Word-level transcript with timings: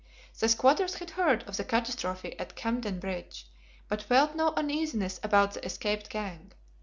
The 0.39 0.49
squatters 0.49 0.95
had 0.95 1.11
heard 1.11 1.43
of 1.43 1.57
the 1.57 1.63
catastrophe 1.63 2.33
at 2.39 2.55
Camden 2.55 2.99
Bridge, 2.99 3.45
but 3.87 4.01
felt 4.01 4.33
no 4.35 4.51
uneasiness 4.55 5.19
about 5.21 5.53
the 5.53 5.63
escaped 5.63 6.09
gang. 6.09 6.53